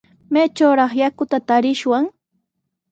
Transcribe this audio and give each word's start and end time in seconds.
¿Maytrawraq 0.33 0.91
yakuta 1.01 1.37
tarishwan? 1.47 2.05